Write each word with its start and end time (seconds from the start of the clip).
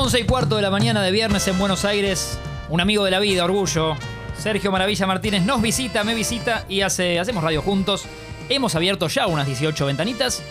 11 0.00 0.20
y 0.20 0.24
cuarto 0.26 0.54
de 0.54 0.62
la 0.62 0.70
mañana 0.70 1.02
de 1.02 1.10
viernes 1.10 1.48
en 1.48 1.58
Buenos 1.58 1.84
Aires. 1.84 2.38
Un 2.68 2.80
amigo 2.80 3.04
de 3.04 3.10
la 3.10 3.18
vida, 3.18 3.44
orgullo. 3.44 3.96
Sergio 4.38 4.70
Maravilla 4.70 5.08
Martínez 5.08 5.42
nos 5.42 5.60
visita, 5.60 6.04
me 6.04 6.14
visita 6.14 6.64
y 6.68 6.82
hace, 6.82 7.18
hacemos 7.18 7.42
radio 7.42 7.62
juntos. 7.62 8.04
Hemos 8.48 8.76
abierto 8.76 9.08
ya 9.08 9.26
unas 9.26 9.48
18 9.48 9.86
ventanitas. 9.86 10.44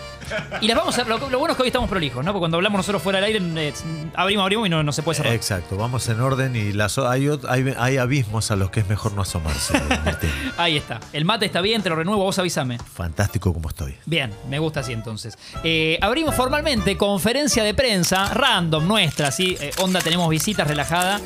Y 0.60 0.68
las 0.68 0.76
vamos 0.76 0.98
a. 0.98 1.04
Lo, 1.04 1.18
lo 1.30 1.38
bueno 1.38 1.52
es 1.52 1.56
que 1.56 1.62
hoy 1.62 1.68
estamos 1.68 1.88
prolijos, 1.88 2.24
¿no? 2.24 2.32
Porque 2.32 2.40
cuando 2.40 2.56
hablamos 2.56 2.78
nosotros 2.78 3.02
fuera 3.02 3.20
del 3.20 3.36
aire, 3.36 3.68
eh, 3.68 3.72
abrimos, 4.14 4.42
abrimos 4.44 4.66
y 4.66 4.70
no, 4.70 4.82
no 4.82 4.92
se 4.92 5.02
puede 5.02 5.16
cerrar. 5.16 5.32
Exacto, 5.32 5.76
vamos 5.76 6.08
en 6.08 6.20
orden 6.20 6.56
y 6.56 6.72
las, 6.72 6.98
hay, 6.98 7.28
hay, 7.48 7.74
hay 7.78 7.96
abismos 7.96 8.50
a 8.50 8.56
los 8.56 8.70
que 8.70 8.80
es 8.80 8.88
mejor 8.88 9.12
no 9.12 9.22
asomarse. 9.22 9.74
Ahí 10.56 10.76
está. 10.76 11.00
El 11.12 11.24
mate 11.24 11.46
está 11.46 11.60
bien, 11.60 11.82
te 11.82 11.88
lo 11.88 11.96
renuevo, 11.96 12.22
vos 12.24 12.38
avísame. 12.38 12.78
Fantástico 12.78 13.52
como 13.52 13.68
estoy. 13.68 13.94
Bien, 14.06 14.32
me 14.48 14.58
gusta 14.58 14.80
así 14.80 14.92
entonces. 14.92 15.38
Eh, 15.64 15.98
abrimos 16.00 16.34
formalmente 16.34 16.96
conferencia 16.96 17.62
de 17.62 17.74
prensa 17.74 18.32
random 18.34 18.86
nuestra, 18.86 19.30
¿sí? 19.30 19.56
Eh, 19.60 19.70
onda, 19.78 20.00
tenemos 20.00 20.28
visitas 20.28 20.66
relajada 20.66 21.20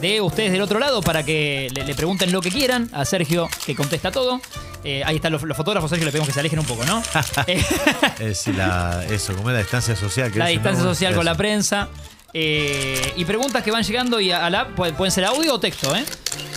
de 0.00 0.20
ustedes 0.20 0.52
del 0.52 0.60
otro 0.62 0.78
lado 0.78 1.00
para 1.00 1.24
que 1.24 1.68
le, 1.74 1.84
le 1.84 1.94
pregunten 1.94 2.32
lo 2.32 2.40
que 2.40 2.50
quieran 2.50 2.90
a 2.92 3.04
Sergio, 3.04 3.48
que 3.64 3.74
contesta 3.74 4.10
todo. 4.10 4.40
Eh, 4.84 5.02
ahí 5.04 5.16
están 5.16 5.32
los, 5.32 5.42
los 5.42 5.56
fotógrafos, 5.56 5.90
Sergio, 5.90 6.04
le 6.06 6.12
pedimos 6.12 6.28
que 6.28 6.34
se 6.34 6.40
alejen 6.40 6.58
un 6.60 6.66
poco, 6.66 6.84
¿no? 6.84 7.02
Eh, 7.46 7.64
Es 8.20 8.38
si 8.40 8.52
la, 8.52 9.04
eso, 9.10 9.34
como 9.34 9.50
es 9.50 9.54
la 9.54 9.60
distancia 9.60 9.96
social. 9.96 10.30
que 10.30 10.38
la 10.38 10.46
distancia 10.46 10.84
¿no? 10.84 10.90
social 10.90 11.14
con 11.14 11.24
la 11.24 11.34
prensa. 11.34 11.88
Eh, 12.32 13.12
y 13.16 13.24
preguntas 13.24 13.62
que 13.62 13.70
van 13.70 13.82
llegando 13.82 14.20
y 14.20 14.30
a, 14.30 14.44
a 14.46 14.50
la 14.50 14.68
pu- 14.74 14.92
pueden 14.94 15.10
ser 15.10 15.24
audio 15.24 15.54
o 15.54 15.60
texto, 15.60 15.94
¿eh? 15.96 16.04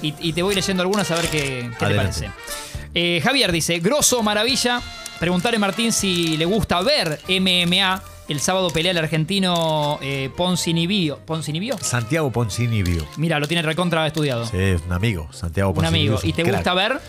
Y, 0.02 0.14
y 0.20 0.34
te 0.34 0.42
voy 0.42 0.54
leyendo 0.54 0.82
algunas 0.84 1.10
a 1.12 1.16
ver 1.16 1.28
qué, 1.30 1.70
qué 1.80 1.86
te 1.86 1.96
parece. 1.96 2.30
Eh, 2.94 3.22
Javier 3.24 3.52
dice, 3.52 3.80
grosso, 3.80 4.22
maravilla. 4.22 4.82
Preguntarle 5.20 5.58
a 5.58 5.60
Martín 5.60 5.92
si 5.94 6.38
le 6.38 6.46
gusta 6.46 6.82
ver 6.82 7.20
MMA. 7.30 8.02
El 8.30 8.40
sábado 8.42 8.70
pelea 8.70 8.92
el 8.92 8.98
argentino 9.00 9.98
eh, 10.02 10.30
Poncinibio. 10.38 11.18
¿Poncinibio? 11.26 11.78
Santiago 11.80 12.32
Poncinibio. 12.32 13.08
Mira, 13.18 13.40
lo 13.40 13.48
tiene 13.48 13.64
recontra 13.64 14.06
estudiado. 14.06 14.46
Sí, 14.46 14.58
es 14.58 14.82
un 14.86 14.94
amigo. 14.94 15.28
Santiago 15.34 15.70
Un 15.72 15.76
Poncinibio. 15.76 16.12
amigo. 16.18 16.22
un 16.24 16.30
¿Y 16.30 16.34
te 16.34 16.44
crack. 16.44 16.56
gusta 16.56 16.74
ver? 16.76 17.02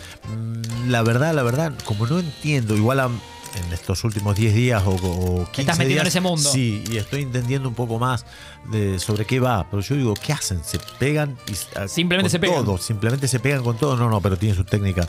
La 0.87 1.01
verdad, 1.03 1.33
la 1.33 1.43
verdad, 1.43 1.73
como 1.85 2.05
no 2.07 2.19
entiendo, 2.19 2.75
igual 2.75 2.99
a- 2.99 3.05
en 3.53 3.73
estos 3.73 4.05
últimos 4.05 4.37
10 4.37 4.53
días 4.53 4.81
o, 4.85 4.91
o 4.91 5.43
15 5.51 5.61
estás 5.61 5.77
metiendo 5.77 5.81
en 6.01 6.05
días, 6.05 6.07
ese 6.07 6.21
mundo. 6.21 6.49
Sí, 6.49 6.83
y 6.89 6.95
estoy 6.95 7.23
entendiendo 7.23 7.67
un 7.67 7.75
poco 7.75 7.99
más 7.99 8.25
de 8.71 8.97
sobre 8.97 9.25
qué 9.25 9.41
va. 9.41 9.67
Pero 9.69 9.81
yo 9.81 9.95
digo, 9.95 10.13
¿qué 10.13 10.31
hacen? 10.31 10.63
¿Se 10.63 10.79
pegan? 10.99 11.37
Y, 11.47 11.77
a- 11.77 11.87
Simplemente 11.89 12.27
con 12.27 12.31
se 12.31 12.39
pegan. 12.39 12.63
Todo, 12.65 12.77
simplemente 12.77 13.27
se 13.27 13.39
pegan 13.41 13.61
con 13.61 13.75
todo. 13.77 13.97
No, 13.97 14.09
no, 14.09 14.21
pero 14.21 14.37
tiene 14.37 14.55
su 14.55 14.63
técnica. 14.63 15.05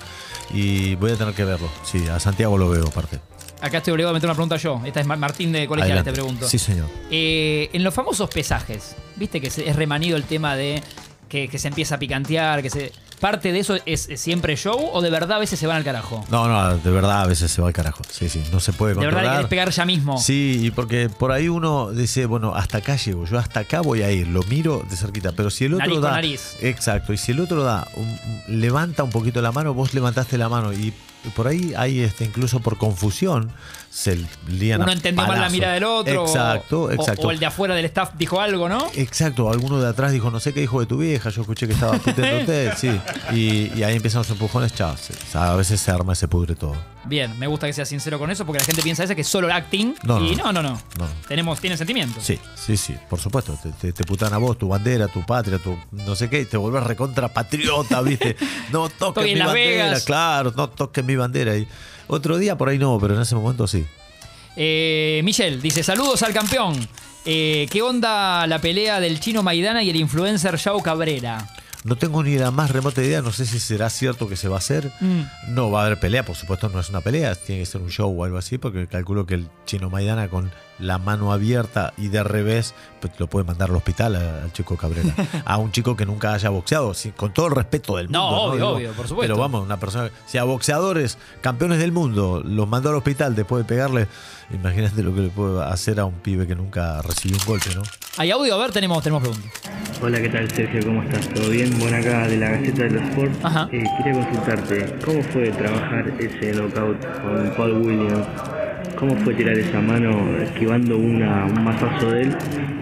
Y 0.52 0.96
voy 0.96 1.12
a 1.12 1.16
tener 1.16 1.34
que 1.34 1.44
verlo. 1.44 1.68
Sí, 1.84 2.04
a 2.08 2.18
Santiago 2.18 2.58
lo 2.58 2.68
veo 2.68 2.84
aparte. 2.88 3.20
Acá 3.60 3.78
estoy 3.78 3.92
obligado 3.92 4.10
a 4.10 4.14
meter 4.14 4.28
una 4.28 4.34
pregunta 4.34 4.56
yo. 4.56 4.80
Esta 4.84 4.98
es 5.00 5.06
Mar- 5.06 5.18
Martín 5.18 5.52
de 5.52 5.68
Colegial, 5.68 5.92
Adelante. 5.98 6.10
te 6.10 6.14
pregunto. 6.14 6.48
Sí, 6.48 6.58
señor. 6.58 6.88
Eh, 7.12 7.70
en 7.72 7.84
los 7.84 7.94
famosos 7.94 8.28
pesajes, 8.28 8.96
viste 9.14 9.40
que 9.40 9.46
es 9.46 9.76
remanido 9.76 10.16
el 10.16 10.24
tema 10.24 10.56
de 10.56 10.82
que, 11.28 11.46
que 11.46 11.58
se 11.60 11.68
empieza 11.68 11.94
a 11.94 11.98
picantear, 12.00 12.60
que 12.60 12.70
se. 12.70 12.92
¿Parte 13.22 13.52
de 13.52 13.60
eso 13.60 13.76
es, 13.86 14.08
es 14.08 14.20
siempre 14.20 14.56
show 14.56 14.90
o 14.92 15.00
de 15.00 15.08
verdad 15.08 15.36
a 15.36 15.38
veces 15.38 15.56
se 15.58 15.66
van 15.68 15.76
al 15.76 15.84
carajo? 15.84 16.24
No, 16.28 16.48
no, 16.48 16.76
de 16.76 16.90
verdad 16.90 17.22
a 17.22 17.26
veces 17.26 17.52
se 17.52 17.62
va 17.62 17.68
al 17.68 17.72
carajo. 17.72 18.02
Sí, 18.10 18.28
sí, 18.28 18.42
no 18.52 18.58
se 18.58 18.72
puede 18.72 18.94
de 18.94 18.98
verdad 18.98 19.10
controlar. 19.12 19.32
le 19.34 19.38
querés 19.38 19.48
pegar 19.48 19.70
ya 19.70 19.84
mismo. 19.84 20.18
Sí, 20.18 20.58
y 20.64 20.70
porque 20.72 21.08
por 21.08 21.30
ahí 21.30 21.48
uno 21.48 21.92
dice, 21.92 22.26
bueno, 22.26 22.54
hasta 22.56 22.78
acá 22.78 22.96
llego, 22.96 23.24
yo 23.24 23.38
hasta 23.38 23.60
acá 23.60 23.80
voy 23.80 24.02
a 24.02 24.10
ir, 24.10 24.26
lo 24.26 24.42
miro 24.42 24.84
de 24.90 24.96
cerquita, 24.96 25.30
pero 25.32 25.50
si 25.50 25.66
el 25.66 25.74
otro 25.74 25.86
Nariz 25.86 25.94
con 25.94 26.02
da, 26.02 26.10
nariz. 26.10 26.56
exacto, 26.60 27.12
y 27.12 27.16
si 27.16 27.30
el 27.30 27.38
otro 27.40 27.62
da, 27.62 27.86
un- 27.94 28.60
levanta 28.60 29.04
un 29.04 29.10
poquito 29.10 29.40
la 29.40 29.52
mano, 29.52 29.72
vos 29.72 29.94
levantaste 29.94 30.36
la 30.36 30.48
mano 30.48 30.72
y 30.72 30.92
por 31.30 31.46
ahí 31.48 31.72
hay 31.76 32.00
este 32.00 32.24
incluso 32.24 32.60
por 32.60 32.78
confusión 32.78 33.50
se 33.90 34.18
lían 34.48 34.80
a 34.80 34.84
Uno 34.84 34.92
entendió 34.92 35.26
mal 35.26 35.38
la 35.38 35.50
mira 35.50 35.72
del 35.72 35.84
otro. 35.84 36.24
Exacto, 36.26 36.82
o- 36.84 36.90
exacto. 36.90 37.28
O, 37.28 37.30
el 37.30 37.38
de 37.38 37.44
afuera 37.46 37.74
del 37.74 37.84
staff 37.84 38.12
dijo 38.16 38.40
algo, 38.40 38.66
¿no? 38.68 38.86
Exacto, 38.94 39.50
alguno 39.50 39.80
de 39.80 39.88
atrás 39.88 40.12
dijo, 40.12 40.30
no 40.30 40.40
sé 40.40 40.54
qué 40.54 40.60
dijo 40.60 40.80
de 40.80 40.86
tu 40.86 40.96
vieja, 40.96 41.28
yo 41.28 41.42
escuché 41.42 41.66
que 41.66 41.74
estaba 41.74 41.98
puteando 41.98 42.40
usted, 42.40 42.72
sí. 42.78 43.00
Y, 43.34 43.70
y 43.78 43.82
ahí 43.82 43.94
empiezan 43.96 44.20
los 44.20 44.30
empujones, 44.30 44.74
chao. 44.74 44.96
a 45.34 45.54
veces 45.56 45.78
se 45.80 45.90
arma 45.90 46.14
y 46.14 46.16
se 46.16 46.26
pudre 46.26 46.54
todo. 46.54 46.74
Bien, 47.04 47.36
me 47.38 47.48
gusta 47.48 47.66
que 47.66 47.72
sea 47.72 47.84
sincero 47.84 48.18
con 48.18 48.30
eso 48.30 48.46
porque 48.46 48.60
la 48.60 48.64
gente 48.64 48.80
piensa 48.80 49.02
veces 49.02 49.16
que 49.16 49.22
es 49.22 49.28
solo 49.28 49.52
acting. 49.52 49.94
No, 50.04 50.24
y 50.24 50.36
no, 50.36 50.52
no, 50.52 50.62
no, 50.62 50.70
no. 50.70 50.80
no. 50.98 51.08
Tenemos, 51.26 51.60
tienen 51.60 51.76
sentimientos. 51.76 52.22
Sí, 52.24 52.38
sí, 52.54 52.76
sí, 52.76 52.96
por 53.10 53.18
supuesto. 53.18 53.58
Te, 53.60 53.72
te, 53.72 53.92
te 53.92 54.04
putan 54.04 54.32
a 54.32 54.38
vos, 54.38 54.56
tu 54.56 54.68
bandera, 54.68 55.08
tu 55.08 55.20
patria, 55.26 55.58
tu 55.58 55.76
no 55.90 56.14
sé 56.14 56.30
qué, 56.30 56.40
y 56.42 56.44
te 56.46 56.56
vuelves 56.56 56.84
recontra 56.84 57.28
patriota, 57.28 58.00
¿viste? 58.02 58.36
No 58.70 58.88
toques 58.88 59.24
mi 59.24 59.34
bandera, 59.38 59.52
Vegas. 59.84 60.04
claro, 60.04 60.52
no 60.56 60.70
toques 60.70 61.04
mi 61.04 61.11
bandera. 61.16 61.56
Y 61.56 61.66
otro 62.08 62.38
día 62.38 62.56
por 62.56 62.68
ahí 62.68 62.78
no, 62.78 62.98
pero 63.00 63.14
en 63.14 63.22
ese 63.22 63.34
momento 63.34 63.66
sí. 63.66 63.84
Eh, 64.56 65.20
Michelle 65.24 65.60
dice: 65.60 65.82
Saludos 65.82 66.22
al 66.22 66.32
campeón. 66.32 66.76
Eh, 67.24 67.68
¿Qué 67.70 67.82
onda 67.82 68.46
la 68.46 68.58
pelea 68.58 68.98
del 69.00 69.20
chino 69.20 69.42
Maidana 69.42 69.82
y 69.82 69.90
el 69.90 69.96
influencer 69.96 70.56
Yao 70.56 70.82
Cabrera? 70.82 71.48
No 71.84 71.96
tengo 71.96 72.22
ni 72.22 72.36
la 72.36 72.50
más 72.52 72.70
remota 72.70 73.02
idea, 73.02 73.22
no 73.22 73.32
sé 73.32 73.44
si 73.44 73.58
será 73.58 73.90
cierto 73.90 74.28
que 74.28 74.36
se 74.36 74.48
va 74.48 74.56
a 74.56 74.58
hacer. 74.58 74.92
Mm. 75.00 75.22
No 75.48 75.70
va 75.70 75.82
a 75.82 75.86
haber 75.86 75.98
pelea, 75.98 76.24
por 76.24 76.36
supuesto 76.36 76.68
no 76.68 76.78
es 76.78 76.88
una 76.90 77.00
pelea, 77.00 77.34
tiene 77.34 77.62
que 77.62 77.66
ser 77.66 77.80
un 77.80 77.90
show 77.90 78.08
o 78.08 78.24
algo 78.24 78.38
así, 78.38 78.58
porque 78.58 78.86
calculo 78.86 79.26
que 79.26 79.34
el 79.34 79.48
chino 79.66 79.90
Maidana 79.90 80.28
con 80.28 80.52
la 80.78 80.98
mano 80.98 81.32
abierta 81.32 81.92
y 81.96 82.08
de 82.08 82.22
revés, 82.24 82.74
pues 83.00 83.12
lo 83.18 83.26
puede 83.28 83.44
mandar 83.44 83.70
al 83.70 83.76
hospital 83.76 84.16
al 84.16 84.52
chico 84.52 84.76
Cabrera. 84.76 85.14
a 85.44 85.56
un 85.58 85.70
chico 85.72 85.96
que 85.96 86.04
nunca 86.06 86.34
haya 86.34 86.50
boxeado, 86.50 86.92
con 87.16 87.32
todo 87.32 87.46
el 87.46 87.54
respeto 87.54 87.96
del 87.96 88.10
No, 88.10 88.28
mundo. 88.30 88.42
obvio, 88.42 88.54
Digo, 88.56 88.68
obvio, 88.70 88.92
por 88.92 89.08
supuesto. 89.08 89.32
Pero 89.34 89.40
vamos, 89.40 89.64
una 89.64 89.78
persona, 89.78 90.10
si 90.26 90.38
a 90.38 90.44
boxeadores, 90.44 91.18
campeones 91.40 91.78
del 91.78 91.92
mundo, 91.92 92.42
los 92.44 92.66
mandó 92.68 92.88
al 92.90 92.96
hospital 92.96 93.34
después 93.34 93.64
de 93.64 93.68
pegarle, 93.68 94.06
imagínate 94.52 95.02
lo 95.02 95.14
que 95.14 95.20
le 95.20 95.28
puede 95.28 95.62
hacer 95.64 96.00
a 96.00 96.04
un 96.04 96.14
pibe 96.14 96.46
que 96.46 96.54
nunca 96.54 97.00
recibió 97.02 97.36
un 97.38 97.44
golpe, 97.46 97.74
¿no? 97.74 97.82
¿Hay 98.18 98.30
audio? 98.30 98.54
A 98.54 98.58
ver, 98.58 98.72
tenemos, 98.72 99.02
tenemos 99.02 99.22
preguntas. 99.22 99.50
Hola, 100.02 100.20
¿qué 100.20 100.28
tal 100.28 100.50
Sergio? 100.50 100.80
¿Cómo 100.84 101.02
estás? 101.02 101.28
¿Todo 101.28 101.48
bien? 101.50 101.78
Bueno, 101.78 101.96
acá 101.96 102.26
de 102.26 102.36
la 102.36 102.50
Gaceta 102.50 102.82
de 102.84 102.90
los 102.90 103.02
Sports. 103.04 103.38
Ajá. 103.42 103.68
Eh, 103.72 103.84
quería 103.98 104.12
consultarte, 104.24 104.98
¿cómo 105.04 105.22
fue 105.22 105.50
trabajar 105.50 106.12
ese 106.18 106.52
knockout 106.52 107.00
con 107.22 107.54
Paul 107.56 107.72
Williams? 107.86 108.26
¿Cómo 108.96 109.16
fue 109.16 109.34
tirar 109.34 109.58
esa 109.58 109.80
mano 109.80 110.36
esquivando 110.42 110.96
una, 110.96 111.46
un 111.46 111.64
mazazo 111.64 112.10
de 112.10 112.22
él, 112.22 112.36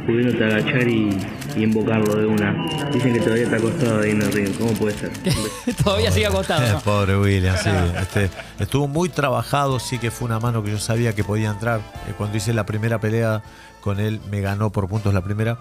pudiéndote 0.07 0.45
agachar 0.45 0.87
y, 0.87 1.11
y 1.57 1.63
invocarlo 1.65 2.15
de 2.17 2.27
una? 2.27 2.53
Dicen 2.93 3.13
que 3.13 3.21
todavía 3.21 3.49
te 3.49 3.57
ha 3.57 3.61
costado 3.61 4.01
ahí 4.01 4.11
en 4.11 4.23
el 4.23 4.33
ring, 4.33 4.53
¿cómo 4.59 4.73
puede 4.75 4.97
ser? 4.99 5.11
Todavía 5.85 6.11
sigue 6.11 6.27
agotado. 6.27 6.73
¿no? 6.73 6.81
Pobre 6.85 7.17
William, 7.19 7.57
sí. 7.63 7.71
Este, 8.01 8.31
estuvo 8.59 8.87
muy 8.89 9.09
trabajado, 9.09 9.79
sí 9.81 9.99
que 9.99 10.11
fue 10.11 10.27
una 10.27 10.39
mano 10.41 10.63
que 10.63 10.71
yo 10.71 10.79
sabía 10.79 11.15
que 11.15 11.25
podía 11.25 11.51
entrar. 11.51 11.81
Eh, 12.09 12.15
Cuando 12.17 12.37
hice 12.37 12.53
la 12.53 12.65
primera 12.67 13.01
pelea 13.01 13.43
con 13.81 13.99
él, 14.01 14.21
me 14.31 14.41
ganó 14.41 14.71
por 14.71 14.89
puntos 14.89 15.13
la 15.15 15.23
primera 15.23 15.59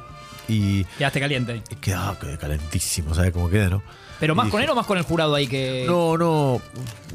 y 0.47 0.83
Quedaste 0.97 1.19
caliente 1.19 1.51
ahí. 1.53 1.63
quedaba 1.79 2.17
quedé 2.19 2.37
calentísimo, 2.37 3.13
¿sabes 3.13 3.31
cómo 3.31 3.49
queda, 3.49 3.69
no? 3.69 3.83
¿Pero 4.19 4.35
más 4.35 4.49
con 4.49 4.61
él 4.61 4.69
o 4.69 4.75
más 4.75 4.85
con 4.85 4.97
el 4.97 5.05
jurado 5.05 5.33
ahí 5.35 5.47
que.? 5.47 5.85
No, 5.87 6.17
no, 6.17 6.59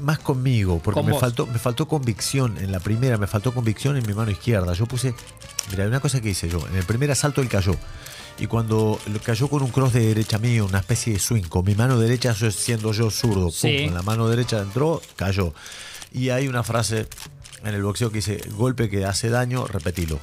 más 0.01 0.19
conmigo, 0.21 0.81
porque 0.83 1.01
Con 1.01 1.07
me 1.07 1.13
vos. 1.13 1.21
faltó, 1.21 1.47
me 1.47 1.59
faltó 1.59 1.87
convicción 1.87 2.57
en 2.57 2.73
la 2.73 2.81
primera, 2.81 3.19
me 3.19 3.27
faltó 3.27 3.53
convicción 3.53 3.99
en 3.99 4.07
mi 4.07 4.15
mano 4.15 4.31
izquierda. 4.31 4.73
Yo 4.73 4.87
puse, 4.87 5.15
mira, 5.71 5.87
una 5.87 6.01
cosa 6.01 6.23
que 6.23 6.31
hice 6.31 6.49
yo, 6.49 6.67
en 6.67 6.77
el 6.77 6.85
primer 6.85 7.11
asalto 7.11 7.43
él 7.43 7.49
cayó. 7.49 7.75
Y 8.39 8.47
cuando 8.49 8.99
cayó 9.23 9.49
con 9.49 9.63
un 9.63 9.71
cross 9.71 9.93
de 9.93 10.01
derecha 10.07 10.39
mío, 10.39 10.67
una 10.67 10.79
especie 10.81 11.13
de 11.13 11.19
swing, 11.21 11.45
con 11.45 11.65
mi 11.65 11.75
mano 11.75 11.99
derecha 11.99 12.35
siendo 12.35 12.93
yo 12.93 13.11
zurdo, 13.11 13.51
pum, 13.51 13.85
con 13.87 13.95
la 13.95 14.03
mano 14.03 14.29
derecha 14.29 14.61
entró, 14.61 15.01
cayó. 15.17 15.55
Y 16.13 16.31
hay 16.31 16.49
una 16.49 16.63
frase 16.65 17.07
en 17.65 17.75
el 17.75 17.83
boxeo 17.83 18.11
que 18.11 18.17
dice, 18.17 18.41
golpe 18.57 18.91
que 18.91 19.05
hace 19.05 19.29
daño, 19.31 19.67
repetilo. 19.67 20.19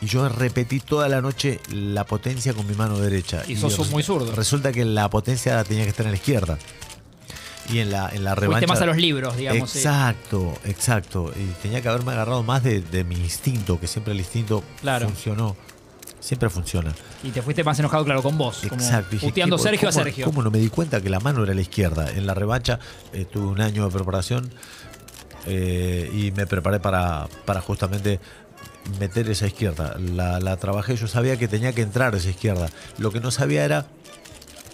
Y 0.00 0.06
yo 0.06 0.28
repetí 0.28 0.80
toda 0.80 1.08
la 1.08 1.20
noche 1.20 1.60
la 1.72 2.04
potencia 2.04 2.52
con 2.54 2.66
mi 2.66 2.74
mano 2.74 2.98
derecha. 2.98 3.42
Y 3.48 3.56
sos 3.56 3.88
muy 3.90 4.02
zurdo. 4.02 4.34
Resulta 4.34 4.72
que 4.72 4.84
la 4.84 5.08
potencia 5.08 5.62
tenía 5.64 5.84
que 5.84 5.90
estar 5.90 6.04
en 6.06 6.12
la 6.12 6.18
izquierda. 6.18 6.58
Y 7.72 7.78
en 7.78 7.90
la, 7.90 8.10
en 8.12 8.24
la 8.24 8.34
revancha. 8.34 8.66
Fuiste 8.66 8.66
más 8.74 8.82
a 8.82 8.86
los 8.86 8.98
libros, 8.98 9.36
digamos. 9.38 9.70
sí. 9.70 9.78
Exacto, 9.78 10.52
exacto. 10.64 11.32
Y 11.34 11.62
tenía 11.62 11.80
que 11.80 11.88
haberme 11.88 12.12
agarrado 12.12 12.42
más 12.42 12.62
de, 12.62 12.82
de 12.82 13.04
mi 13.04 13.14
instinto, 13.14 13.80
que 13.80 13.86
siempre 13.86 14.12
el 14.12 14.18
instinto 14.18 14.62
Claro. 14.82 15.06
funcionó. 15.08 15.56
Siempre 16.24 16.48
funciona. 16.48 16.90
Y 17.22 17.28
te 17.32 17.42
fuiste 17.42 17.62
más 17.62 17.78
enojado, 17.78 18.02
claro, 18.02 18.22
con 18.22 18.38
vos. 18.38 18.62
Como 18.66 18.80
Exacto. 18.80 19.10
Dije, 19.10 19.26
puteando 19.26 19.56
¿qué- 19.58 19.62
Sergio 19.62 19.88
a 19.90 19.92
Sergio. 19.92 20.24
¿Cómo 20.24 20.42
no 20.42 20.50
me 20.50 20.58
di 20.58 20.70
cuenta 20.70 21.02
que 21.02 21.10
la 21.10 21.20
mano 21.20 21.44
era 21.44 21.52
la 21.52 21.60
izquierda? 21.60 22.10
En 22.10 22.26
la 22.26 22.32
revancha 22.32 22.78
eh, 23.12 23.26
tuve 23.30 23.44
un 23.46 23.60
año 23.60 23.84
de 23.84 23.90
preparación 23.90 24.50
eh, 25.46 26.10
y 26.14 26.30
me 26.30 26.46
preparé 26.46 26.80
para, 26.80 27.28
para 27.44 27.60
justamente 27.60 28.20
meter 28.98 29.28
esa 29.28 29.46
izquierda. 29.46 29.96
La, 29.98 30.40
la 30.40 30.56
trabajé, 30.56 30.96
yo 30.96 31.08
sabía 31.08 31.36
que 31.36 31.46
tenía 31.46 31.74
que 31.74 31.82
entrar 31.82 32.14
esa 32.14 32.30
izquierda. 32.30 32.70
Lo 32.96 33.10
que 33.12 33.20
no 33.20 33.30
sabía 33.30 33.62
era 33.66 33.84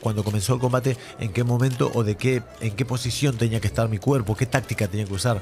cuando 0.01 0.23
comenzó 0.23 0.55
el 0.55 0.61
combate 0.61 0.97
en 1.19 1.33
qué 1.33 1.43
momento 1.43 1.91
o 1.93 2.05
de 2.05 2.17
qué 2.17 2.43
en 2.61 2.77
qué 2.77 2.85
posición 2.85 3.37
tenía 3.37 3.61
que 3.61 3.67
estar 3.67 3.89
mi 3.89 3.99
cuerpo, 3.99 4.37
qué 4.37 4.47
táctica 4.47 4.87
tenía 4.87 5.05
que 5.05 5.15
usar. 5.15 5.41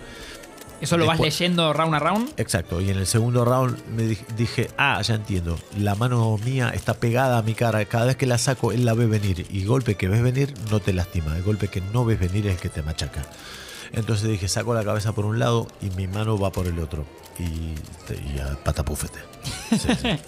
¿Eso 0.81 0.97
lo 0.97 1.07
vas 1.07 1.19
leyendo 1.19 1.73
round 1.73 1.95
a 1.95 1.99
round? 1.99 2.31
Exacto, 2.37 2.81
y 2.81 2.91
en 2.91 2.99
el 2.99 3.07
segundo 3.07 3.45
round 3.45 3.77
me 3.97 4.05
di- 4.05 4.19
dije, 4.37 4.71
ah, 4.79 5.01
ya 5.03 5.15
entiendo, 5.17 5.59
la 5.77 5.95
mano 5.97 6.39
mía 6.45 6.71
está 6.75 6.95
pegada 6.95 7.39
a 7.39 7.43
mi 7.43 7.55
cara, 7.55 7.85
cada 7.87 8.07
vez 8.07 8.17
que 8.17 8.27
la 8.27 8.39
saco 8.39 8.71
él 8.73 8.85
la 8.85 8.95
ve 8.95 9.07
venir 9.07 9.47
y 9.51 9.65
golpe 9.65 9.97
que 9.97 10.07
ves 10.09 10.23
venir 10.23 10.55
no 10.71 10.79
te 10.81 10.93
lastima, 10.93 11.37
el 11.37 11.43
golpe 11.43 11.67
que 11.69 11.81
no 11.93 12.05
ves 12.05 12.21
venir 12.21 12.47
es 12.47 12.55
el 12.55 12.61
que 12.61 12.69
te 12.69 12.83
machaca. 12.83 13.25
Entonces 13.93 14.29
dije, 14.29 14.47
saco 14.49 14.73
la 14.75 14.85
cabeza 14.85 15.13
por 15.13 15.25
un 15.25 15.39
lado 15.39 15.67
y 15.81 15.91
mi 15.91 16.07
mano 16.07 16.39
va 16.39 16.53
por 16.53 16.67
el 16.67 16.79
otro 16.79 17.05
y, 17.39 17.75
y 18.35 18.39
a 18.39 18.55
patapúfete. 18.63 19.19
Sí, 19.71 19.89
sí. 20.01 20.09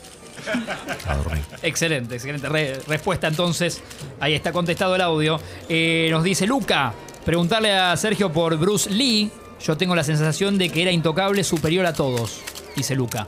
A 1.06 1.16
dormir. 1.16 1.42
Excelente, 1.62 2.14
excelente 2.14 2.48
Re- 2.48 2.80
respuesta 2.88 3.28
entonces. 3.28 3.82
Ahí 4.20 4.32
está 4.34 4.52
contestado 4.52 4.94
el 4.94 5.02
audio. 5.02 5.38
Eh, 5.68 6.08
nos 6.10 6.24
dice 6.24 6.46
Luca, 6.46 6.94
preguntarle 7.26 7.76
a 7.76 7.94
Sergio 7.98 8.32
por 8.32 8.56
Bruce 8.56 8.88
Lee. 8.88 9.30
Yo 9.64 9.76
tengo 9.76 9.94
la 9.94 10.04
sensación 10.04 10.58
de 10.58 10.70
que 10.70 10.82
era 10.82 10.90
intocable, 10.90 11.44
superior 11.44 11.86
a 11.86 11.92
todos, 11.92 12.40
dice 12.76 12.94
Luca. 12.94 13.26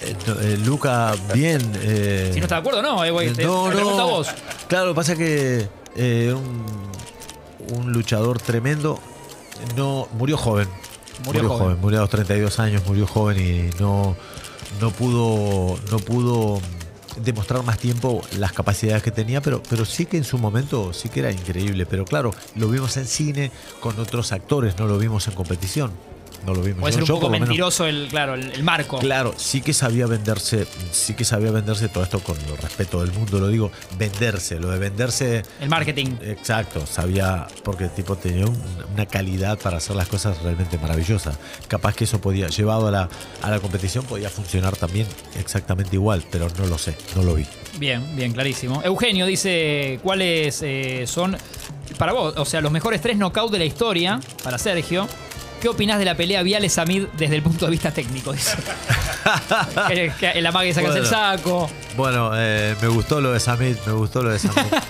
Eh, 0.00 0.16
no, 0.26 0.40
eh, 0.40 0.56
Luca, 0.64 1.14
bien. 1.34 1.60
eh, 1.82 2.30
Si 2.32 2.38
no 2.40 2.44
está 2.46 2.56
de 2.56 2.60
acuerdo, 2.60 2.82
no, 2.82 3.04
eh, 3.04 3.10
güey, 3.10 3.32
te, 3.32 3.44
no, 3.44 3.64
te 3.68 3.74
pregunto 3.76 4.02
a 4.02 4.06
no. 4.06 4.10
vos. 4.10 4.28
Claro, 4.68 4.86
lo 4.86 4.92
que 4.92 4.96
pasa 4.96 5.12
es 5.12 5.18
que 5.18 5.68
un, 6.32 6.64
un 7.76 7.92
luchador 7.92 8.40
tremendo 8.40 8.98
no 9.76 10.08
murió 10.18 10.36
joven. 10.36 10.68
Murió 11.24 11.48
joven. 11.48 11.78
murió 11.80 11.98
a 11.98 12.02
los 12.02 12.10
32 12.10 12.58
años, 12.58 12.82
murió 12.86 13.06
joven 13.06 13.38
y 13.38 13.70
no, 13.80 14.16
no 14.80 14.90
pudo 14.90 15.78
no 15.90 15.98
pudo 15.98 16.60
demostrar 17.16 17.62
más 17.62 17.78
tiempo 17.78 18.22
las 18.38 18.52
capacidades 18.52 19.02
que 19.02 19.10
tenía, 19.10 19.40
pero, 19.40 19.62
pero 19.68 19.84
sí 19.84 20.06
que 20.06 20.16
en 20.16 20.24
su 20.24 20.38
momento 20.38 20.92
sí 20.92 21.08
que 21.08 21.20
era 21.20 21.32
increíble. 21.32 21.86
Pero 21.86 22.04
claro, 22.04 22.32
lo 22.56 22.68
vimos 22.68 22.96
en 22.96 23.06
cine 23.06 23.50
con 23.80 23.98
otros 23.98 24.32
actores, 24.32 24.78
no 24.78 24.86
lo 24.86 24.98
vimos 24.98 25.28
en 25.28 25.34
competición. 25.34 26.11
No 26.46 26.54
lo 26.54 26.62
vimos. 26.62 26.80
Puede 26.80 26.92
ser 26.94 27.02
un 27.02 27.08
yo 27.08 27.14
poco 27.14 27.30
menos- 27.30 27.48
mentiroso 27.48 27.86
el, 27.86 28.08
claro, 28.08 28.34
el, 28.34 28.50
el 28.52 28.62
marco. 28.64 28.98
Claro, 28.98 29.34
sí 29.36 29.60
que 29.60 29.72
sabía 29.72 30.06
venderse, 30.06 30.66
sí 30.90 31.14
que 31.14 31.24
sabía 31.24 31.50
venderse 31.50 31.88
todo 31.88 32.02
esto 32.04 32.20
con 32.20 32.36
el 32.48 32.56
respeto 32.58 33.00
del 33.00 33.12
mundo, 33.12 33.38
lo 33.38 33.48
digo, 33.48 33.70
venderse, 33.98 34.58
lo 34.58 34.70
de 34.70 34.78
venderse. 34.78 35.42
El 35.60 35.68
marketing. 35.68 36.16
Exacto, 36.22 36.84
sabía, 36.86 37.46
porque 37.62 37.84
el 37.84 37.90
tipo 37.90 38.16
tenía 38.16 38.46
un- 38.46 38.62
una 38.94 39.06
calidad 39.06 39.58
para 39.58 39.76
hacer 39.78 39.94
las 39.96 40.08
cosas 40.08 40.42
realmente 40.42 40.78
maravillosas. 40.78 41.38
Capaz 41.68 41.94
que 41.94 42.04
eso 42.04 42.20
podía, 42.20 42.48
llevado 42.48 42.88
a 42.88 42.90
la, 42.90 43.08
a 43.42 43.50
la 43.50 43.60
competición, 43.60 44.04
podía 44.04 44.28
funcionar 44.28 44.76
también 44.76 45.06
exactamente 45.38 45.96
igual, 45.96 46.24
pero 46.30 46.48
no 46.58 46.66
lo 46.66 46.78
sé, 46.78 46.96
no 47.14 47.22
lo 47.22 47.34
vi. 47.34 47.46
Bien, 47.78 48.04
bien, 48.16 48.32
clarísimo. 48.32 48.82
Eugenio 48.84 49.26
dice 49.26 49.98
cuáles 50.02 50.60
eh, 50.62 51.04
son, 51.06 51.36
para 51.98 52.12
vos, 52.12 52.34
o 52.36 52.44
sea, 52.44 52.60
los 52.60 52.70
mejores 52.72 53.00
tres 53.00 53.16
knockouts 53.16 53.52
de 53.52 53.58
la 53.58 53.64
historia, 53.64 54.20
para 54.42 54.58
Sergio. 54.58 55.06
¿Qué 55.62 55.68
opinás 55.68 56.00
de 56.00 56.04
la 56.04 56.16
pelea 56.16 56.42
Viales 56.42 56.72
Samid 56.72 57.04
desde 57.16 57.36
el 57.36 57.42
punto 57.42 57.66
de 57.66 57.70
vista 57.70 57.92
técnico? 57.92 58.32
Dice. 58.32 58.56
que, 59.88 60.12
que 60.18 60.30
el 60.32 60.44
amague 60.44 60.74
sacas 60.74 60.96
el 60.96 61.06
saco. 61.06 61.70
Bueno, 61.96 62.32
eh, 62.34 62.74
me 62.82 62.88
gustó 62.88 63.20
lo 63.20 63.32
de 63.32 63.38
Samit, 63.38 63.78
me 63.86 63.92
gustó 63.92 64.22
lo 64.24 64.30
de 64.30 64.40
Samit. 64.40 64.72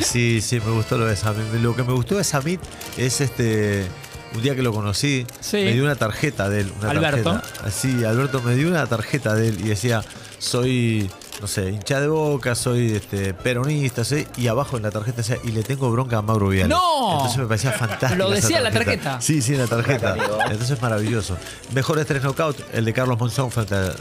Sí, 0.00 0.40
sí, 0.42 0.60
me 0.60 0.70
gustó 0.72 0.98
lo 0.98 1.06
de 1.06 1.16
Samit. 1.16 1.52
Lo 1.54 1.74
que 1.74 1.82
me 1.82 1.92
gustó 1.94 2.16
de 2.16 2.22
Samit 2.22 2.60
es 2.96 3.20
este. 3.20 3.86
Un 4.34 4.42
día 4.42 4.54
que 4.54 4.62
lo 4.62 4.72
conocí, 4.72 5.26
Sí. 5.40 5.56
me 5.56 5.72
dio 5.72 5.82
una 5.84 5.96
tarjeta 5.96 6.48
de 6.48 6.60
él. 6.60 6.72
Una 6.80 6.90
Alberto. 6.90 7.32
Tarjeta. 7.40 7.70
Sí, 7.70 8.04
Alberto 8.04 8.42
me 8.42 8.54
dio 8.54 8.68
una 8.68 8.86
tarjeta 8.86 9.34
de 9.34 9.48
él 9.48 9.60
y 9.60 9.68
decía, 9.68 10.04
soy, 10.38 11.10
no 11.40 11.46
sé, 11.46 11.70
hincha 11.70 12.00
de 12.00 12.08
boca, 12.08 12.54
soy 12.54 12.92
este, 12.92 13.34
peronista, 13.34 14.04
sí, 14.04 14.26
y 14.36 14.46
abajo 14.48 14.76
en 14.76 14.84
la 14.84 14.90
tarjeta 14.90 15.18
decía, 15.18 15.36
y 15.44 15.50
le 15.52 15.62
tengo 15.62 15.90
bronca 15.90 16.18
a 16.18 16.22
Mauro 16.22 16.48
Viale. 16.48 16.68
¡No! 16.68 17.12
Entonces 17.12 17.38
me 17.38 17.46
parecía 17.46 17.72
fantástico. 17.78 18.14
¿Lo 18.24 18.30
decía 18.30 18.58
en 18.58 18.64
la 18.64 18.70
tarjeta? 18.70 19.20
Sí, 19.20 19.42
sí, 19.42 19.52
en 19.54 19.60
la 19.60 19.66
tarjeta. 19.66 20.16
Entonces 20.50 20.80
maravilloso. 20.80 21.36
Mejores 21.74 22.06
tres 22.06 22.22
knockouts, 22.22 22.62
el 22.72 22.84
de 22.84 22.92
Carlos 22.92 23.18
Monzón 23.18 23.50
frente 23.50 23.74
a 23.74 23.92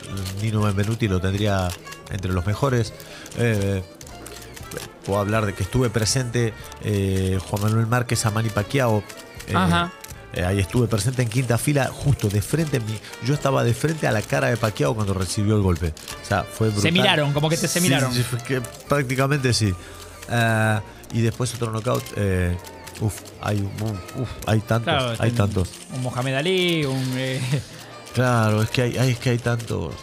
Nino 0.41 0.61
Benvenuti 0.61 1.07
lo 1.07 1.19
tendría 1.19 1.67
entre 2.09 2.31
los 2.31 2.45
mejores. 2.45 2.93
Eh, 3.37 3.83
puedo 5.05 5.19
hablar 5.19 5.45
de 5.45 5.53
que 5.53 5.63
estuve 5.63 5.89
presente 5.89 6.53
eh, 6.83 7.39
Juan 7.49 7.61
Manuel 7.63 7.87
Márquez 7.87 8.25
a 8.25 8.31
Manny 8.31 8.49
Pacquiao. 8.49 9.03
eh, 9.47 9.53
Ajá. 9.55 9.91
Eh, 10.35 10.43
ahí 10.45 10.59
estuve 10.59 10.87
presente 10.87 11.21
en 11.21 11.29
quinta 11.29 11.57
fila, 11.57 11.87
justo 11.93 12.27
de 12.29 12.41
frente. 12.41 12.77
en 12.77 12.85
mi- 12.85 12.99
yo 13.23 13.33
estaba 13.33 13.63
de 13.63 13.73
frente 13.73 14.07
a 14.07 14.11
la 14.11 14.21
cara 14.21 14.47
de 14.49 14.57
Pacquiao 14.57 14.93
cuando 14.95 15.13
recibió 15.13 15.55
el 15.55 15.61
golpe. 15.61 15.93
O 16.21 16.25
sea, 16.27 16.43
fue 16.43 16.67
brutal. 16.67 16.83
Se 16.83 16.91
miraron, 16.91 17.33
como 17.33 17.49
que 17.49 17.57
te 17.57 17.67
se 17.67 17.79
miraron. 17.81 18.13
sí, 18.13 18.23
que 18.47 18.61
prácticamente 18.87 19.53
sí. 19.53 19.73
Ah, 20.29 20.81
y 21.13 21.21
después 21.21 21.53
otro 21.55 21.71
knockout. 21.71 22.03
eh, 22.17 22.57
uf, 23.01 23.13
hay, 23.41 23.59
un- 23.59 24.21
uf, 24.21 24.29
hay 24.47 24.59
tantos, 24.61 24.93
Claro, 24.93 25.15
hay 25.19 25.31
tantos. 25.31 25.69
Un 25.93 26.01
Mohamed 26.03 26.33
Ali, 26.35 26.85
un. 26.85 27.13
eh, 27.17 27.39
Claro, 28.13 28.61
es 28.63 28.69
que 28.69 28.81
hay, 28.83 28.97
hay- 28.97 29.11
es 29.11 29.19
que 29.19 29.29
hay 29.31 29.37
tantos. 29.37 29.93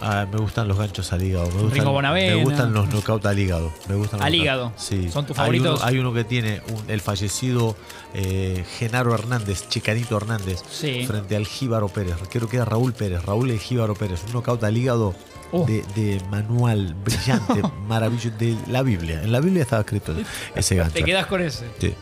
Ah, 0.00 0.26
me 0.30 0.38
gustan 0.38 0.68
los 0.68 0.78
ganchos 0.78 1.12
al 1.12 1.22
hígado. 1.22 1.50
Me 1.50 1.62
gustan, 1.62 1.84
Bonavena. 1.86 2.36
Me 2.36 2.44
gustan 2.44 2.72
los 2.72 2.88
knockouts 2.88 3.26
al 3.26 3.38
hígado. 3.38 3.72
Me 3.88 3.94
gustan 3.96 4.22
Al 4.22 4.34
hígado. 4.34 4.72
Sí. 4.76 5.10
¿Son 5.10 5.26
tus 5.26 5.36
Hay 5.38 5.42
favoritos? 5.42 5.80
uno- 5.80 5.88
Hay 5.88 5.98
uno, 5.98 6.12
que 6.14 6.24
tiene 6.24 6.62
un- 6.68 6.88
el 6.90 7.00
fallecido 7.00 7.76
eh, 8.14 8.64
Genaro 8.78 9.12
Hernández, 9.14 9.68
Chicanito 9.68 10.16
Hernández, 10.16 10.62
Sí. 10.70 11.04
frente 11.06 11.36
al 11.36 11.46
Jíbaro 11.46 11.88
Pérez. 11.88 12.16
Creo 12.30 12.48
que 12.48 12.56
era 12.56 12.64
Raúl 12.64 12.92
Pérez, 12.94 13.24
Raúl 13.24 13.50
el 13.50 13.58
Jíbaro 13.58 13.94
Pérez. 13.94 14.22
Un 14.26 14.32
knockout 14.32 14.62
al 14.64 14.76
hígado 14.76 15.14
Oh. 15.50 15.64
de, 15.66 15.82
de 15.94 16.20
manual, 16.30 16.94
brillante, 17.04 17.62
maravilloso. 17.88 18.30
De 18.38 18.54
la 18.68 18.82
Biblia. 18.82 19.22
En 19.22 19.32
la 19.32 19.40
Biblia 19.40 19.62
estaba 19.62 19.80
escrito 19.80 20.14
ese 20.54 20.76
gancho. 20.76 20.92
te 20.94 21.02
quedás 21.04 21.26
con 21.26 21.40
ese. 21.42 21.66
Sí. 21.80 21.94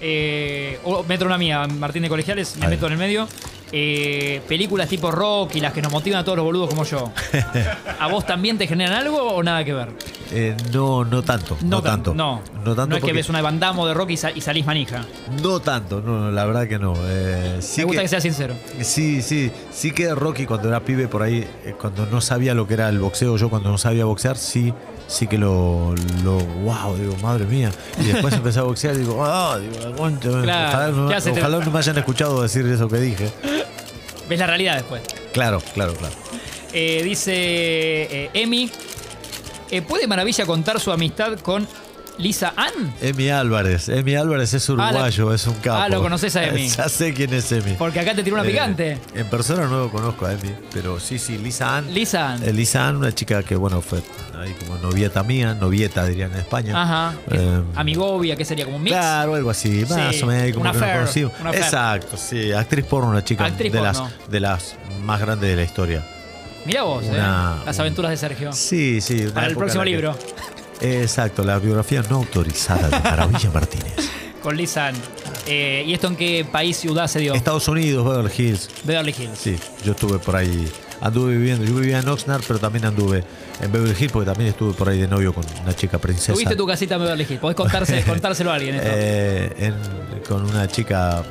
Eh, 0.00 0.78
o- 0.84 1.04
meto 1.04 1.24
una 1.26 1.36
mía, 1.38 1.66
Martín 1.66 2.02
de 2.02 2.08
Colegiales, 2.08 2.56
me 2.56 2.68
meto 2.68 2.86
en 2.86 2.92
el 2.92 2.98
medio. 2.98 3.28
Eh, 3.72 4.40
películas 4.48 4.88
tipo 4.88 5.12
rock 5.12 5.54
y 5.54 5.60
las 5.60 5.72
que 5.72 5.80
nos 5.80 5.92
motivan 5.92 6.18
a 6.20 6.24
todos 6.24 6.34
los 6.36 6.44
boludos 6.44 6.70
como 6.70 6.82
yo. 6.84 7.12
¿A 8.00 8.08
vos 8.08 8.26
también 8.26 8.58
te 8.58 8.66
generan 8.66 8.94
algo 8.96 9.18
o 9.34 9.42
nada 9.44 9.64
que 9.64 9.72
ver? 9.72 9.90
Eh, 10.32 10.56
no, 10.72 11.04
no 11.04 11.22
tanto. 11.22 11.56
No, 11.62 11.80
tan- 11.80 11.92
tanto. 12.02 12.14
No, 12.14 12.42
no 12.64 12.74
tanto. 12.74 12.96
es 12.96 13.04
que 13.04 13.12
ves 13.12 13.28
una 13.28 13.40
bandamo 13.42 13.86
de 13.86 13.94
rock 13.94 14.10
y, 14.10 14.16
sa- 14.16 14.32
y 14.32 14.40
salís 14.40 14.66
manija. 14.66 15.04
No 15.40 15.60
tanto, 15.60 16.00
no, 16.00 16.18
no, 16.18 16.30
la 16.32 16.44
verdad 16.46 16.66
que 16.66 16.80
no. 16.80 16.94
Eh, 17.06 17.58
sí 17.60 17.82
me 17.82 17.84
gusta 17.84 18.00
que, 18.00 18.04
que- 18.06 18.08
seas 18.08 18.22
sincero. 18.24 18.54
Sí, 18.80 19.22
sí, 19.22 19.52
sí 19.70 19.92
que 19.92 20.12
Rocky 20.16 20.46
cuando 20.46 20.66
era 20.68 20.80
pibe 20.80 21.06
por 21.06 21.22
ahí, 21.22 21.46
eh, 21.64 21.74
cuando 21.80 22.06
no 22.06 22.20
sabía 22.20 22.54
lo 22.54 22.66
que 22.66 22.74
era 22.74 22.88
el 22.88 22.98
boxeo, 22.98 23.36
yo 23.36 23.50
cuando 23.50 23.70
no 23.70 23.78
sabía 23.78 24.04
boxear, 24.04 24.36
sí, 24.36 24.74
sí 25.10 25.26
que 25.26 25.36
lo, 25.36 25.94
lo 26.22 26.38
wow, 26.38 26.96
digo, 26.96 27.16
madre 27.16 27.44
mía. 27.44 27.70
Y 28.00 28.04
después 28.04 28.32
empecé 28.40 28.60
a 28.60 28.62
boxear 28.62 28.94
y 28.94 28.98
digo, 28.98 29.22
ah, 29.24 29.58
digo, 29.58 29.88
la 29.88 29.96
concha, 29.96 30.30
Claro, 30.42 31.08
ojalá 31.08 31.58
no 31.58 31.70
me 31.70 31.78
hayan 31.78 31.98
escuchado 31.98 32.40
decir 32.42 32.64
eso 32.66 32.88
que 32.88 32.98
dije. 32.98 33.30
Ves 34.28 34.38
la 34.38 34.46
realidad 34.46 34.76
después. 34.76 35.02
Claro, 35.32 35.60
claro, 35.74 35.94
claro. 35.94 36.14
Eh, 36.72 37.02
dice 37.02 37.32
eh, 37.34 38.30
Emi, 38.32 38.70
eh, 39.70 39.82
¿puede 39.82 40.06
Maravilla 40.06 40.46
contar 40.46 40.78
su 40.78 40.92
amistad 40.92 41.38
con 41.40 41.66
Lisa 42.20 42.52
Ann? 42.56 42.92
Emi 43.00 43.30
Álvarez, 43.30 43.88
Emi 43.88 44.14
Álvarez 44.14 44.52
es 44.54 44.68
uruguayo, 44.68 45.32
es 45.32 45.46
un 45.46 45.54
capo. 45.54 45.80
Ah, 45.82 45.88
lo 45.88 46.02
conoces 46.02 46.36
a 46.36 46.44
Emi. 46.44 46.68
Ya 46.76 46.88
sé 46.88 47.14
quién 47.14 47.32
es 47.34 47.50
Emi. 47.50 47.72
Porque 47.78 47.98
acá 48.00 48.14
te 48.14 48.22
tiró 48.22 48.36
una 48.36 48.44
Eh, 48.46 48.50
picante. 48.50 48.98
En 49.14 49.26
persona 49.28 49.66
no 49.66 49.78
lo 49.84 49.90
conozco 49.90 50.26
a 50.26 50.32
Emi, 50.32 50.52
pero 50.72 51.00
sí, 51.00 51.18
sí, 51.18 51.38
Lisa 51.38 51.76
Ann. 51.78 51.92
Lisa 51.92 52.32
Ann. 52.32 52.42
Eh, 52.46 52.52
Lisa 52.52 52.86
Ann, 52.88 52.96
una 52.96 53.12
chica 53.14 53.42
que, 53.42 53.56
bueno, 53.56 53.80
fue 53.80 54.02
ahí 54.38 54.52
como 54.60 54.76
novieta 54.78 55.22
mía, 55.22 55.54
novieta 55.54 56.04
dirían 56.06 56.32
en 56.32 56.38
España. 56.40 56.80
Ajá. 56.82 57.14
Eh, 57.30 57.62
Amigovia, 57.74 58.36
¿qué 58.36 58.44
sería? 58.44 58.64
¿Como 58.66 58.76
un 58.76 58.82
mix? 58.82 58.94
Claro, 58.96 59.34
algo 59.34 59.50
así, 59.50 59.84
más 59.88 60.14
Sí, 60.14 60.22
o 60.22 60.26
menos 60.26 60.50
como 60.52 60.60
una 60.62 60.72
que 60.72 60.78
affair, 60.78 60.96
conocimos. 61.00 61.32
una. 61.40 61.50
Exacto, 61.52 62.16
sí, 62.16 62.52
actriz 62.52 62.84
porno, 62.84 63.10
una 63.10 63.24
chica 63.24 63.44
Actriz 63.46 63.72
de 63.72 63.78
porno. 63.78 63.92
las 64.20 64.30
de 64.30 64.40
las 64.40 64.74
más 65.04 65.20
grandes 65.20 65.48
de 65.50 65.56
la 65.56 65.62
historia. 65.62 66.06
Mirá 66.66 66.82
vos, 66.82 67.04
Una- 67.06 67.56
eh. 67.60 67.62
Las 67.66 67.78
aventuras 67.80 68.10
de 68.10 68.16
Sergio. 68.18 68.52
Sí, 68.52 69.00
sí. 69.00 69.26
Para 69.34 69.46
el 69.46 69.56
próximo 69.56 69.82
que- 69.84 69.90
libro. 69.90 70.14
Exacto, 70.80 71.42
la 71.44 71.58
biografía 71.58 72.02
no 72.08 72.16
autorizada 72.16 72.88
de 72.88 73.00
Maravilla 73.00 73.50
Martínez. 73.54 73.92
Con 74.42 74.56
Lisa 74.56 74.86
Ann. 74.88 74.96
Eh, 75.46 75.84
¿Y 75.86 75.92
esto 75.94 76.06
en 76.06 76.16
qué 76.16 76.46
país, 76.50 76.76
ciudad 76.76 77.06
se 77.08 77.18
dio? 77.18 77.34
Estados 77.34 77.68
Unidos, 77.68 78.06
Beverly 78.06 78.32
Hills. 78.36 78.68
Beverly 78.84 79.14
Hills. 79.18 79.38
Sí, 79.38 79.58
yo 79.84 79.92
estuve 79.92 80.18
por 80.18 80.36
ahí, 80.36 80.70
anduve 81.00 81.36
viviendo, 81.36 81.64
yo 81.64 81.74
vivía 81.74 81.98
en 81.98 82.08
Oxnard, 82.08 82.42
pero 82.46 82.58
también 82.58 82.84
anduve 82.86 83.22
en 83.60 83.70
Beverly 83.72 83.94
Hills 83.98 84.12
porque 84.12 84.26
también 84.30 84.50
estuve 84.50 84.72
por 84.72 84.88
ahí 84.88 84.98
de 85.00 85.08
novio 85.08 85.34
con 85.34 85.44
una 85.62 85.74
chica 85.76 85.98
princesa. 85.98 86.32
Tuviste 86.32 86.56
tu 86.56 86.66
casita 86.66 86.94
en 86.94 87.02
Beverly 87.02 87.26
Hills. 87.28 87.40
Podés 87.40 87.56
contarse- 87.58 88.04
contárselo 88.04 88.50
a 88.50 88.54
alguien 88.54 88.76
esto. 88.76 88.88
Eh, 88.90 89.52
en- 89.58 90.22
con 90.26 90.44
una 90.44 90.66
chica 90.68 91.22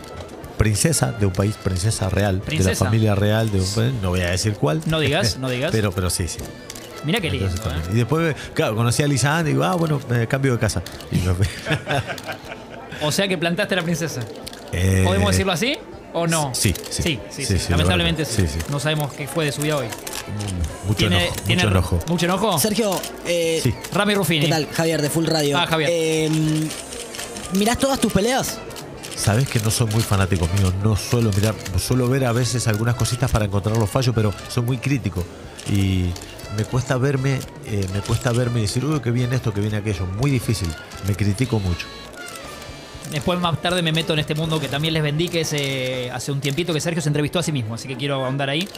princesa 0.57 1.11
de 1.13 1.25
un 1.25 1.31
país, 1.33 1.55
princesa 1.63 2.09
real, 2.09 2.41
de 2.45 2.59
la 2.63 2.75
familia 2.75 3.15
real 3.15 3.49
de 3.49 3.61
un 3.61 3.67
país, 3.67 3.93
no 4.01 4.09
voy 4.09 4.21
a 4.21 4.29
decir 4.31 4.53
cuál. 4.55 4.81
No 4.87 4.99
digas, 4.99 5.37
no 5.39 5.49
digas. 5.49 5.71
Pero, 5.71 5.91
pero 5.93 6.09
sí, 6.09 6.27
sí. 6.27 6.39
Mirá 7.03 7.19
qué 7.21 7.29
lindo. 7.29 7.47
Entonces, 7.47 7.87
eh. 7.87 7.91
Y 7.93 7.95
después, 7.97 8.35
claro, 8.53 8.75
conocí 8.75 9.01
a 9.03 9.07
Lisa 9.07 9.37
Ann 9.37 9.47
y 9.47 9.51
digo, 9.51 9.63
ah, 9.63 9.75
bueno, 9.75 9.99
eh, 10.11 10.27
cambio 10.29 10.53
de 10.53 10.59
casa. 10.59 10.81
O 13.01 13.11
sea 13.11 13.27
que 13.27 13.37
plantaste 13.37 13.75
a 13.75 13.77
la 13.77 13.83
princesa. 13.83 14.21
Eh, 14.73 15.03
¿Podemos 15.05 15.31
decirlo 15.31 15.53
así 15.53 15.77
o 16.13 16.27
no? 16.27 16.51
sí, 16.53 16.73
sí. 16.89 17.01
Sí, 17.01 17.01
sí, 17.01 17.19
Sí, 17.29 17.45
sí. 17.45 17.59
sí, 17.59 17.71
Lamentablemente. 17.71 18.25
No 18.69 18.79
sabemos 18.79 19.13
qué 19.13 19.27
fue 19.27 19.45
de 19.45 19.51
su 19.51 19.61
vida 19.61 19.77
hoy. 19.77 19.87
Mucho 20.85 20.97
¿Tiene, 20.97 21.25
enojo. 21.27 21.35
tiene 21.45 21.63
mucho 21.63 21.71
enojo. 21.71 21.99
¿Mucho 22.07 22.25
enojo? 22.25 22.59
Sergio, 22.59 22.99
eh, 23.25 23.59
Sí. 23.63 23.73
Rami 23.93 24.15
Ruffini. 24.15 24.45
¿qué 24.45 24.51
tal? 24.51 24.67
Javier, 24.71 25.01
de 25.01 25.09
Full 25.09 25.25
Radio. 25.25 25.57
Ah, 25.57 25.65
Javier. 25.67 25.89
Eh, 25.91 26.29
¿Mirás 27.53 27.77
todas 27.77 27.99
tus 27.99 28.11
peleas? 28.11 28.59
Sabes 29.15 29.47
que 29.47 29.59
no 29.59 29.69
soy 29.71 29.87
muy 29.87 30.01
fanático 30.01 30.47
mío, 30.57 30.73
no 30.83 30.95
suelo 30.95 31.31
mirar, 31.35 31.53
suelo 31.77 32.07
ver 32.07 32.23
a 32.25 32.31
veces 32.31 32.67
algunas 32.67 32.95
cositas 32.95 33.29
para 33.29 33.45
encontrar 33.45 33.75
los 33.77 33.89
fallos, 33.89 34.13
pero 34.15 34.33
soy 34.47 34.63
muy 34.63 34.77
crítico 34.77 35.23
y 35.69 36.11
me 36.57 36.65
cuesta 36.65 36.97
verme, 36.97 37.39
eh, 37.65 37.87
me 37.93 38.01
cuesta 38.01 38.31
verme 38.31 38.59
y 38.59 38.63
decir, 38.63 38.83
uy, 38.85 38.99
que 38.99 39.11
viene 39.11 39.35
esto, 39.35 39.53
que 39.53 39.61
viene 39.61 39.77
aquello, 39.77 40.05
muy 40.05 40.31
difícil, 40.31 40.69
me 41.07 41.15
critico 41.15 41.59
mucho. 41.59 41.87
Después 43.11 43.39
más 43.39 43.59
tarde 43.59 43.81
me 43.81 43.91
meto 43.91 44.13
en 44.13 44.19
este 44.19 44.35
mundo 44.35 44.59
que 44.59 44.67
también 44.67 44.93
les 44.93 45.01
vendí, 45.01 45.29
que 45.29 45.41
es 45.41 45.53
eh, 45.53 46.11
hace 46.13 46.31
un 46.31 46.39
tiempito 46.39 46.73
que 46.73 46.79
Sergio 46.79 47.01
se 47.01 47.09
entrevistó 47.09 47.39
a 47.39 47.43
sí 47.43 47.51
mismo, 47.51 47.73
así 47.73 47.87
que 47.87 47.97
quiero 47.97 48.23
ahondar 48.23 48.49
ahí. 48.49 48.69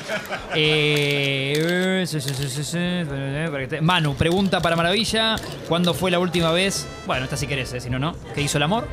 Eh, 0.55 2.05
Manu, 3.81 4.15
pregunta 4.15 4.62
para 4.62 4.77
Maravilla, 4.77 5.36
¿cuándo 5.67 5.93
fue 5.93 6.12
la 6.12 6.19
última 6.19 6.51
vez? 6.51 6.88
Bueno, 7.05 7.25
esta 7.25 7.36
si 7.36 7.45
querés, 7.45 7.74
eh, 7.74 7.81
si 7.81 7.89
no, 7.89 8.00
no. 8.00 8.15
¿Qué 8.33 8.41
hizo 8.41 8.57
el 8.57 8.63
amor? 8.63 8.88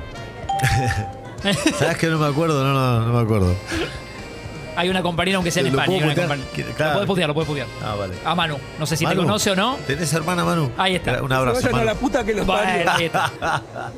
¿Sabes 1.78 1.96
que 1.98 2.08
no 2.08 2.18
me 2.18 2.26
acuerdo? 2.26 2.64
No, 2.64 2.74
no, 2.74 3.06
no 3.06 3.12
me 3.12 3.20
acuerdo. 3.20 3.54
Hay 4.78 4.88
una 4.88 5.02
compañera, 5.02 5.36
aunque 5.36 5.50
sea 5.50 5.62
en 5.62 5.72
¿Lo 5.72 5.80
España. 5.80 5.96
hay 5.96 6.00
puedo 6.00 6.12
una 6.12 6.14
putear? 6.14 6.38
compañ- 6.38 6.54
¿Qué- 6.54 6.64
Lo 6.64 6.74
claro. 6.74 6.92
puedes 6.94 7.06
putear, 7.08 7.28
lo 7.28 7.34
puedes 7.34 7.48
putear. 7.48 7.66
Ah, 7.84 7.94
vale. 7.96 8.14
A 8.24 8.34
Manu, 8.34 8.56
no 8.78 8.86
sé 8.86 8.96
si 8.96 9.04
Manu, 9.04 9.20
te 9.22 9.26
conoce 9.26 9.50
o 9.50 9.56
no. 9.56 9.76
¿Tenés 9.86 10.12
hermana, 10.12 10.44
Manu? 10.44 10.70
Ahí 10.78 10.94
está. 10.94 11.22
Un 11.22 11.32
abrazo, 11.32 11.56
Vayan 11.56 11.68
a 11.70 11.72
Manu. 11.72 11.84
la 11.86 11.94
puta 11.94 12.24
que 12.24 12.34
los 12.34 12.46
Bueno, 12.46 12.62
parió. 12.62 12.90
ahí 12.92 13.04
está. 13.04 13.32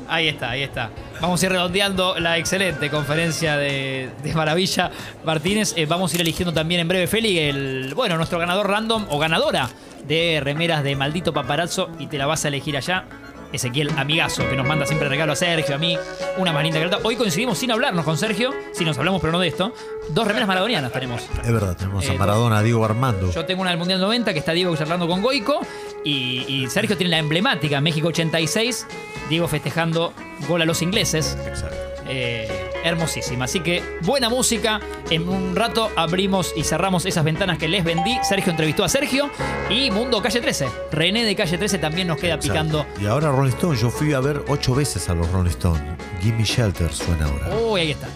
Ahí 0.09 0.27
está, 0.27 0.49
ahí 0.49 0.63
está. 0.63 0.89
Vamos 1.21 1.41
a 1.41 1.45
ir 1.45 1.51
redondeando 1.51 2.19
la 2.19 2.37
excelente 2.37 2.89
conferencia 2.89 3.57
de, 3.57 4.09
de 4.23 4.33
Maravilla 4.33 4.89
Martínez. 5.23 5.73
Eh, 5.77 5.85
vamos 5.85 6.11
a 6.11 6.15
ir 6.15 6.21
eligiendo 6.21 6.51
también 6.53 6.81
en 6.81 6.87
breve, 6.87 7.05
Feli, 7.07 7.37
el, 7.37 7.93
bueno, 7.95 8.17
nuestro 8.17 8.39
ganador 8.39 8.67
random 8.67 9.05
o 9.09 9.19
ganadora 9.19 9.69
de 10.07 10.39
remeras 10.43 10.83
de 10.83 10.95
Maldito 10.95 11.31
Paparazzo 11.31 11.89
y 11.99 12.07
te 12.07 12.17
la 12.17 12.25
vas 12.25 12.43
a 12.43 12.47
elegir 12.47 12.75
allá. 12.75 13.05
Ezequiel 13.51 13.91
Amigazo, 13.97 14.49
que 14.49 14.55
nos 14.55 14.65
manda 14.65 14.85
siempre 14.85 15.09
regalo 15.09 15.33
a 15.33 15.35
Sergio, 15.35 15.75
a 15.75 15.77
mí, 15.77 15.97
una 16.37 16.53
más 16.53 16.63
linda 16.63 16.79
que 16.79 16.85
la 16.85 16.95
otra. 16.97 17.07
Hoy 17.07 17.15
coincidimos 17.15 17.57
sin 17.57 17.71
hablarnos 17.71 18.05
con 18.05 18.17
Sergio, 18.17 18.53
si 18.73 18.85
nos 18.85 18.97
hablamos 18.97 19.21
pero 19.21 19.33
no 19.33 19.39
de 19.39 19.47
esto. 19.47 19.73
Dos 20.09 20.27
remeras 20.27 20.47
maradonianas 20.47 20.91
tenemos. 20.91 21.21
Es 21.43 21.51
verdad, 21.51 21.75
tenemos 21.75 22.05
Eh, 22.05 22.11
a 22.11 22.13
Maradona, 22.13 22.59
a 22.59 22.63
Diego 22.63 22.83
Armando. 22.85 23.31
Yo 23.31 23.45
tengo 23.45 23.61
una 23.61 23.71
del 23.71 23.79
Mundial 23.79 23.99
90 23.99 24.33
que 24.33 24.39
está 24.39 24.51
Diego 24.53 24.75
charlando 24.75 25.07
con 25.07 25.21
Goico. 25.21 25.59
Y, 26.03 26.45
y 26.47 26.67
Sergio 26.69 26.97
tiene 26.97 27.11
la 27.11 27.19
emblemática 27.19 27.79
México 27.81 28.07
86. 28.07 28.87
Diego 29.29 29.47
festejando 29.47 30.13
gol 30.47 30.61
a 30.61 30.65
los 30.65 30.81
ingleses. 30.81 31.37
Exacto. 31.45 31.77
Eh, 32.07 32.70
hermosísima. 32.83 33.45
Así 33.45 33.59
que 33.59 33.83
buena 34.01 34.29
música. 34.29 34.79
En 35.09 35.27
un 35.27 35.55
rato 35.55 35.91
abrimos 35.95 36.53
y 36.55 36.63
cerramos 36.63 37.05
esas 37.05 37.23
ventanas 37.23 37.57
que 37.57 37.67
les 37.67 37.83
vendí. 37.83 38.17
Sergio 38.23 38.51
entrevistó 38.51 38.83
a 38.83 38.89
Sergio. 38.89 39.29
Y 39.69 39.91
Mundo 39.91 40.21
Calle 40.21 40.41
13. 40.41 40.67
René 40.91 41.23
de 41.23 41.35
Calle 41.35 41.57
13 41.57 41.77
también 41.79 42.07
nos 42.07 42.17
queda 42.17 42.39
picando. 42.39 42.85
Y 42.99 43.05
ahora 43.05 43.31
Rolling 43.31 43.51
Stone, 43.51 43.77
yo 43.77 43.89
fui 43.89 44.13
a 44.13 44.19
ver 44.19 44.43
ocho 44.47 44.75
veces 44.75 45.09
a 45.09 45.15
los 45.15 45.29
Rolling 45.31 45.49
Stone. 45.49 45.97
Gimme 46.21 46.43
Shelter 46.43 46.93
suena 46.93 47.25
ahora. 47.25 47.55
Uy, 47.55 47.81
ahí 47.81 47.91
está. 47.91 48.07